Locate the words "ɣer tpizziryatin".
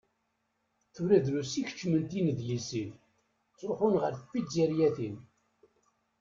4.01-5.15